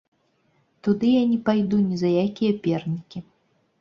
[0.87, 3.19] Туды я не пайду ні за якія пернікі.